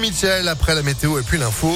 Michel, 0.00 0.46
après 0.46 0.76
la 0.76 0.82
météo 0.84 1.18
et 1.18 1.22
puis 1.22 1.38
l'info. 1.38 1.74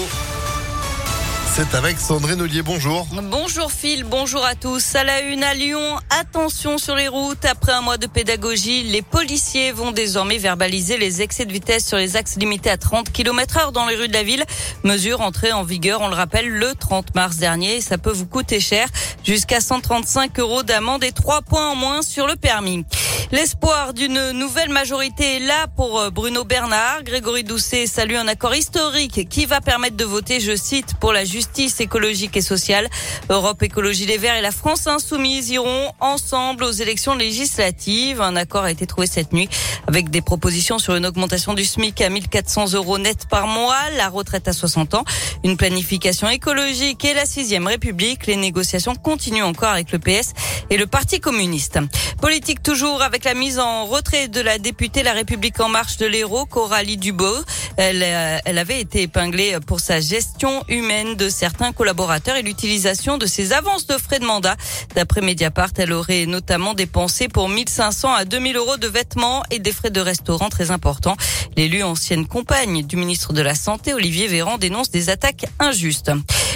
C'est 1.55 1.75
avec 1.75 2.01
Sandrine 2.01 2.41
Ollier, 2.41 2.63
bonjour. 2.63 3.07
Bonjour 3.25 3.71
Phil, 3.71 4.05
bonjour 4.05 4.43
à 4.43 4.55
tous. 4.55 4.95
À 4.95 5.05
la 5.05 5.21
une 5.21 5.45
à 5.45 5.53
Lyon, 5.53 5.99
attention 6.09 6.79
sur 6.79 6.97
les 6.97 7.09
routes. 7.09 7.45
Après 7.45 7.73
un 7.73 7.83
mois 7.83 7.99
de 7.99 8.07
pédagogie, 8.07 8.85
les 8.85 9.03
policiers 9.03 9.71
vont 9.71 9.93
désormais 9.93 10.39
verbaliser 10.39 10.97
les 10.97 11.21
excès 11.21 11.45
de 11.45 11.53
vitesse 11.53 11.87
sur 11.87 11.99
les 11.99 12.17
axes 12.17 12.37
limités 12.37 12.71
à 12.71 12.79
30 12.79 13.13
km 13.13 13.59
heure 13.59 13.73
dans 13.73 13.85
les 13.85 13.97
rues 13.97 14.09
de 14.09 14.15
la 14.15 14.23
ville. 14.23 14.47
Mesure 14.83 15.21
entrée 15.21 15.53
en 15.53 15.63
vigueur, 15.63 16.01
on 16.01 16.09
le 16.09 16.15
rappelle, 16.15 16.49
le 16.49 16.75
30 16.75 17.15
mars 17.15 17.37
dernier. 17.37 17.83
Ça 17.83 17.99
peut 17.99 18.13
vous 18.13 18.27
coûter 18.27 18.59
cher, 18.59 18.89
jusqu'à 19.23 19.61
135 19.61 20.39
euros 20.39 20.63
d'amende 20.63 21.05
et 21.05 21.13
3 21.13 21.43
points 21.43 21.69
en 21.69 21.75
moins 21.75 22.01
sur 22.01 22.27
le 22.27 22.37
permis. 22.37 22.87
L'espoir 23.31 23.93
d'une 23.95 24.33
nouvelle 24.33 24.71
majorité 24.71 25.37
est 25.37 25.41
là 25.41 25.67
pour 25.75 25.99
euh, 25.99 26.11
Bruno 26.11 26.45
Bernard. 26.45 27.03
Grégory 27.03 27.45
Doucet 27.45 27.87
salue 27.87 28.17
un 28.17 28.29
accord 28.29 28.55
historique 28.55 29.27
qui 29.31 29.47
va 29.47 29.63
permettre 29.63 29.97
de 29.97 30.05
voter, 30.05 30.39
je 30.39 30.55
cite, 30.55 30.95
pour 31.01 31.13
la 31.13 31.25
justice 31.25 31.42
écologique 31.81 32.37
et 32.37 32.43
sociale. 32.43 32.89
Europe 33.29 33.63
Écologie 33.63 34.07
Les 34.07 34.19
Verts 34.19 34.37
et 34.37 34.43
la 34.43 34.51
France 34.51 34.87
Insoumise 34.87 35.51
iront 35.51 35.93
ensemble 36.01 36.65
aux 36.65 36.71
élections 36.71 37.15
législatives. 37.15 38.21
Un 38.21 38.37
accord 38.37 38.65
a 38.65 38.71
été 38.71 38.87
trouvé 38.87 39.07
cette 39.07 39.33
nuit 39.33 39.49
avec 39.87 40.11
des 40.11 40.23
propositions 40.23 40.79
sur 40.79 40.95
une 40.95 41.07
augmentation 41.07 41.55
du 41.55 41.65
SMIC 41.65 42.01
à 42.01 42.09
1400 42.09 42.73
euros 42.75 42.99
net 42.99 43.27
par 43.29 43.47
mois, 43.47 43.91
la 43.97 44.09
retraite 44.09 44.49
à 44.49 44.53
60 44.53 44.95
ans, 44.95 45.05
une 45.45 45.57
planification 45.57 46.29
écologique 46.29 47.05
et 47.05 47.15
la 47.15 47.27
sixième 47.27 47.67
République. 47.67 48.27
Les 48.27 48.37
négociations 48.37 48.95
continuent 48.95 49.45
encore 49.45 49.71
avec 49.71 49.93
le 49.93 49.99
PS 49.99 50.33
et 50.71 50.77
le 50.77 50.87
Parti 50.87 51.21
communiste. 51.21 51.79
Politique 52.21 52.63
toujours 52.63 53.03
avec 53.03 53.25
la 53.25 53.35
mise 53.35 53.59
en 53.59 53.87
retrait 53.87 54.29
de 54.29 54.41
la 54.41 54.59
députée 54.59 55.03
La 55.03 55.13
République 55.13 55.59
en 55.61 55.69
marche 55.69 55.97
de 55.97 56.07
l'Hérault, 56.07 56.47
Coralie 56.47 56.97
Dubois. 56.97 57.43
Elle, 57.77 58.03
euh, 58.03 58.39
elle 58.45 58.59
avait 58.59 58.81
été 58.81 59.03
épinglée 59.03 59.57
pour 59.67 59.81
sa 59.81 60.01
gestion 60.01 60.63
humaine 60.69 61.15
de 61.17 61.29
certains 61.33 61.73
collaborateurs 61.73 62.37
et 62.37 62.43
l'utilisation 62.43 63.19
de 63.19 63.27
ses 63.27 63.53
avances 63.53 63.87
de 63.87 63.99
frais 63.99 64.21
de 64.21 64.25
mandat. 64.25 64.57
D'après 64.95 65.21
Mediapart, 65.21 65.71
elle 65.79 65.93
aurait 65.93 66.27
notamment 66.27 66.75
dépensé 66.75 67.29
pour 67.29 67.49
1500 67.49 68.15
à 68.15 68.25
2000 68.25 68.57
euros 68.57 68.77
de 68.77 68.87
vêtements 68.87 69.43
et 69.51 69.59
des 69.59 69.73
frais 69.73 69.91
de 69.91 70.01
restaurant 70.01 70.49
très 70.49 70.71
importants. 70.71 71.17
L'élu 71.57 71.83
ancienne 71.83 72.27
compagne 72.27 72.87
du 72.87 72.97
ministre 72.97 73.33
de 73.33 73.43
la 73.43 73.55
Santé, 73.55 73.95
Olivier 73.95 74.29
Véran, 74.29 74.59
dénonce 74.59 74.91
des 74.91 75.11
attaques 75.11 75.47
injustes. 75.59 76.13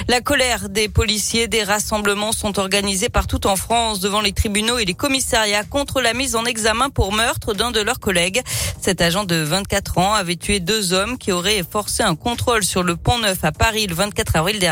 La 0.08 0.20
colère 0.20 0.68
des 0.68 0.88
policiers, 0.88 1.48
des 1.48 1.64
rassemblements 1.64 2.32
sont 2.32 2.58
organisés 2.58 3.08
partout 3.08 3.46
en 3.46 3.56
France 3.56 3.98
devant 4.00 4.20
les 4.20 4.32
tribunaux 4.32 4.78
et 4.78 4.84
les 4.84 4.94
commissariats 4.94 5.64
contre 5.64 6.00
la 6.00 6.14
mise 6.14 6.36
en 6.36 6.44
examen 6.44 6.90
pour 6.90 7.12
meurtre 7.12 7.54
d'un 7.54 7.70
de 7.70 7.80
leurs 7.80 7.98
collègues. 7.98 8.42
Cet 8.80 9.00
agent 9.00 9.24
de 9.24 9.36
24 9.36 9.98
ans 9.98 10.14
avait 10.14 10.36
tué 10.36 10.60
deux 10.60 10.92
hommes 10.92 11.18
qui 11.18 11.32
auraient 11.32 11.64
forcé 11.68 12.02
un 12.02 12.14
contrôle 12.14 12.62
sur 12.62 12.82
le 12.82 12.96
pont 12.96 13.18
Neuf 13.18 13.42
à 13.42 13.52
Paris 13.52 13.86
le 13.86 13.94
24 13.94 14.36
avril 14.36 14.58
dernier. 14.58 14.65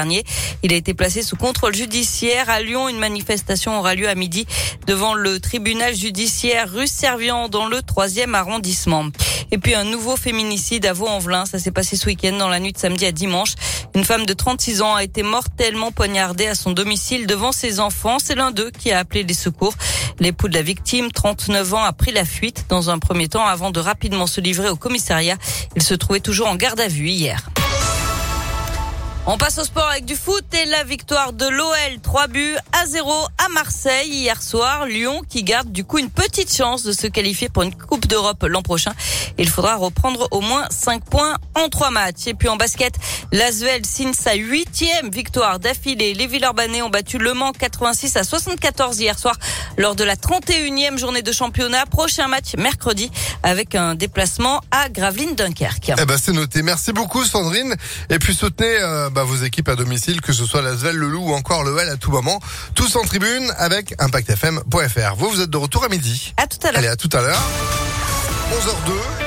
Il 0.62 0.72
a 0.72 0.76
été 0.76 0.94
placé 0.94 1.22
sous 1.22 1.36
contrôle 1.36 1.74
judiciaire. 1.74 2.50
À 2.50 2.60
Lyon, 2.60 2.88
une 2.88 2.98
manifestation 2.98 3.78
aura 3.78 3.94
lieu 3.94 4.08
à 4.08 4.14
midi 4.14 4.46
devant 4.86 5.14
le 5.14 5.38
tribunal 5.40 5.94
judiciaire 5.94 6.70
rue 6.70 6.86
Servian 6.86 7.48
dans 7.48 7.66
le 7.66 7.82
troisième 7.82 8.34
arrondissement. 8.34 9.06
Et 9.50 9.58
puis 9.58 9.74
un 9.74 9.84
nouveau 9.84 10.16
féminicide 10.16 10.86
à 10.86 10.92
Vaux-en-Velin. 10.92 11.46
Ça 11.46 11.58
s'est 11.58 11.70
passé 11.70 11.96
ce 11.96 12.06
week-end 12.06 12.36
dans 12.36 12.48
la 12.48 12.60
nuit 12.60 12.72
de 12.72 12.78
samedi 12.78 13.06
à 13.06 13.12
dimanche. 13.12 13.54
Une 13.94 14.04
femme 14.04 14.26
de 14.26 14.32
36 14.32 14.82
ans 14.82 14.96
a 14.96 15.04
été 15.04 15.22
mortellement 15.22 15.92
poignardée 15.92 16.48
à 16.48 16.56
son 16.56 16.72
domicile 16.72 17.26
devant 17.26 17.52
ses 17.52 17.78
enfants. 17.78 18.18
C'est 18.18 18.34
l'un 18.34 18.50
d'eux 18.50 18.72
qui 18.76 18.90
a 18.90 18.98
appelé 18.98 19.22
les 19.22 19.34
secours. 19.34 19.74
L'époux 20.18 20.48
de 20.48 20.54
la 20.54 20.62
victime, 20.62 21.12
39 21.12 21.74
ans, 21.74 21.84
a 21.84 21.92
pris 21.92 22.10
la 22.10 22.24
fuite 22.24 22.66
dans 22.68 22.90
un 22.90 22.98
premier 22.98 23.28
temps 23.28 23.46
avant 23.46 23.70
de 23.70 23.78
rapidement 23.78 24.26
se 24.26 24.40
livrer 24.40 24.68
au 24.68 24.76
commissariat. 24.76 25.36
Il 25.76 25.82
se 25.82 25.94
trouvait 25.94 26.20
toujours 26.20 26.48
en 26.48 26.56
garde 26.56 26.80
à 26.80 26.88
vue 26.88 27.08
hier. 27.08 27.53
On 29.26 29.38
passe 29.38 29.56
au 29.56 29.64
sport 29.64 29.88
avec 29.88 30.04
du 30.04 30.16
foot 30.16 30.44
et 30.52 30.66
la 30.66 30.84
victoire 30.84 31.32
de 31.32 31.46
l'OL 31.46 31.98
3 32.02 32.26
buts 32.26 32.56
à 32.72 32.84
0 32.84 33.10
à 33.38 33.48
Marseille 33.48 34.10
hier 34.10 34.42
soir. 34.42 34.84
Lyon 34.84 35.22
qui 35.26 35.42
garde 35.42 35.72
du 35.72 35.82
coup 35.82 35.96
une 35.96 36.10
petite 36.10 36.54
chance 36.54 36.82
de 36.82 36.92
se 36.92 37.06
qualifier 37.06 37.48
pour 37.48 37.62
une 37.62 37.74
Coupe 37.74 38.06
d'Europe 38.06 38.44
l'an 38.46 38.60
prochain. 38.60 38.92
Il 39.38 39.48
faudra 39.48 39.76
reprendre 39.76 40.28
au 40.30 40.42
moins 40.42 40.66
5 40.70 41.04
points 41.04 41.36
en 41.54 41.70
3 41.70 41.90
matchs. 41.90 42.26
Et 42.26 42.34
puis 42.34 42.50
en 42.50 42.56
basket, 42.56 42.96
l'Asvel 43.32 43.86
signe 43.86 44.12
sa 44.12 44.34
huitième 44.34 45.08
victoire 45.08 45.58
d'affilée. 45.58 46.12
Les 46.12 46.26
Villeurbanais 46.26 46.82
ont 46.82 46.90
battu 46.90 47.16
Le 47.16 47.32
Mans 47.32 47.52
86 47.52 48.18
à 48.18 48.24
74 48.24 49.00
hier 49.00 49.18
soir 49.18 49.36
lors 49.78 49.94
de 49.94 50.04
la 50.04 50.16
31e 50.16 50.98
journée 50.98 51.22
de 51.22 51.32
championnat. 51.32 51.86
Prochain 51.86 52.28
match 52.28 52.56
mercredi 52.58 53.10
avec 53.42 53.74
un 53.74 53.94
déplacement 53.94 54.60
à 54.70 54.90
Gravelines 54.90 55.34
Dunkerque. 55.34 55.92
Eh 55.98 56.04
ben 56.04 56.18
c'est 56.22 56.32
noté. 56.32 56.60
Merci 56.60 56.92
beaucoup 56.92 57.24
Sandrine. 57.24 57.74
Et 58.10 58.18
puis 58.18 58.34
soutenez 58.34 58.76
euh, 58.80 59.08
bah, 59.14 59.22
vos 59.22 59.36
équipes 59.36 59.68
à 59.68 59.76
domicile, 59.76 60.20
que 60.20 60.32
ce 60.32 60.44
soit 60.44 60.60
l'Asvel, 60.60 60.96
le 60.96 61.08
Loup 61.08 61.30
ou 61.30 61.34
encore 61.34 61.62
le 61.62 61.78
L 61.78 61.88
à 61.88 61.96
tout 61.96 62.10
moment. 62.10 62.40
Tous 62.74 62.96
en 62.96 63.02
tribune 63.02 63.52
avec 63.56 63.94
ImpactFM.fr. 64.00 65.14
Vous, 65.16 65.30
vous 65.30 65.40
êtes 65.40 65.50
de 65.50 65.56
retour 65.56 65.84
à 65.84 65.88
midi. 65.88 66.34
À 66.36 66.46
tout 66.46 66.58
à 66.66 66.72
l'heure. 66.72 66.78
Allez, 66.78 66.88
à 66.88 66.96
tout 66.96 67.10
à 67.12 67.20
l'heure. 67.20 67.42
11h02. 68.50 69.23